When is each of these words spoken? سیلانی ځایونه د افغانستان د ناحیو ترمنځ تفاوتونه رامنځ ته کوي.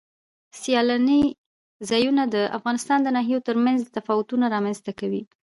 سیلانی 0.61 1.23
ځایونه 1.89 2.23
د 2.35 2.35
افغانستان 2.57 2.99
د 3.03 3.07
ناحیو 3.15 3.45
ترمنځ 3.47 3.79
تفاوتونه 3.97 4.45
رامنځ 4.55 4.77
ته 4.85 4.91
کوي. 4.99 5.23